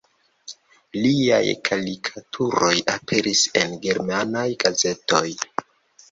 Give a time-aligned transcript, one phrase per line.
[1.01, 5.21] Liaj karikaturoj aperis en germanaj gazetoj.